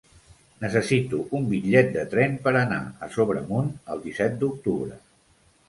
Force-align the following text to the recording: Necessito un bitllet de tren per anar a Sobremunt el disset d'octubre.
Necessito 0.61 1.19
un 1.39 1.45
bitllet 1.51 1.91
de 1.99 2.07
tren 2.15 2.33
per 2.49 2.55
anar 2.63 2.81
a 3.09 3.13
Sobremunt 3.19 3.71
el 3.97 4.05
disset 4.09 4.43
d'octubre. 4.43 5.01